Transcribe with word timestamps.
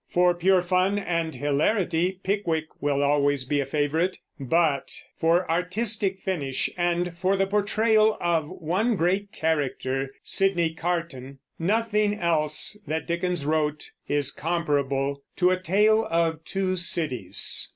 For 0.09 0.33
pure 0.33 0.63
fun 0.63 0.97
and 0.97 1.35
hilarity 1.35 2.13
Pickwick 2.23 2.65
will 2.81 3.03
always 3.03 3.45
be 3.45 3.59
a 3.59 3.67
favorite; 3.67 4.17
but 4.39 4.91
for 5.19 5.47
artistic 5.47 6.21
finish, 6.21 6.71
and 6.75 7.15
for 7.15 7.37
the 7.37 7.45
portrayal 7.45 8.17
of 8.19 8.49
one 8.49 8.95
great 8.95 9.31
character, 9.31 10.09
Sydney 10.23 10.73
Carton, 10.73 11.37
nothing 11.59 12.15
else 12.15 12.75
that 12.87 13.05
Dickens 13.05 13.45
wrote 13.45 13.91
is 14.07 14.31
comparable 14.31 15.21
to 15.35 15.51
A 15.51 15.59
Tale 15.61 16.07
of 16.09 16.43
Two 16.45 16.75
Cities. 16.75 17.69